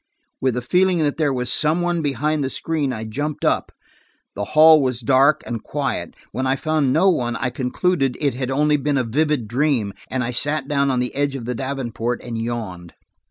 With 0.41 0.55
the 0.55 0.63
feeling 0.63 0.97
that 1.03 1.17
there 1.17 1.31
was 1.31 1.53
some 1.53 1.81
one 1.81 2.01
behind 2.01 2.43
the 2.43 2.49
screen, 2.49 2.91
I 2.91 3.03
jumped 3.05 3.45
up. 3.45 3.71
The 4.33 4.45
hall 4.57 4.81
was 4.81 4.99
dark 4.99 5.43
and 5.45 5.61
quiet. 5.61 6.15
When 6.31 6.47
I 6.47 6.55
found 6.55 6.91
no 6.91 7.07
one 7.11 7.35
I 7.35 7.51
concluded 7.51 8.17
it 8.19 8.33
had 8.33 8.47
been 8.49 8.57
only 8.57 8.79
a 8.83 9.03
vivid 9.03 9.47
dream, 9.47 9.93
and 10.09 10.23
I 10.23 10.31
sat 10.31 10.67
down 10.67 10.89
on 10.89 11.01
the 11.01 11.13
edge 11.13 11.35
of 11.35 11.45
the 11.45 11.53
davenport 11.53 12.23
and 12.23 12.35
yawned. 12.35 12.95